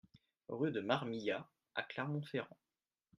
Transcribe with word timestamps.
Rue 0.47 0.71
de 0.71 0.81
Marmillat 0.81 1.47
à 1.75 1.83
Clermont-Ferrand 1.83 2.57